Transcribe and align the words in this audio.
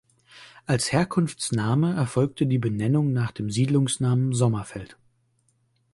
Als 0.65 0.91
Herkunftsname 0.93 1.93
erfolgte 1.93 2.47
die 2.47 2.57
Benennung 2.57 3.13
nach 3.13 3.29
dem 3.29 3.51
Siedlungsnamen 3.51 4.33
"Sommerfeld". 4.33 4.97